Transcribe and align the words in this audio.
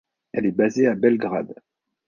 Elle 0.33 0.47
est 0.47 0.51
basée 0.51 0.87
à 0.87 0.95
Belgrade. 0.95 1.53